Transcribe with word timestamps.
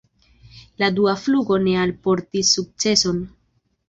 La 0.83 0.87
dua 0.99 1.11
flugo 1.23 1.57
ne 1.65 1.75
alportis 1.81 2.55
sukceson. 2.57 3.21